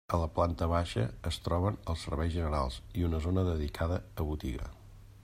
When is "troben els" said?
1.47-2.07